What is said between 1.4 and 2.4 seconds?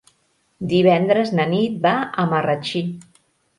na Nit va a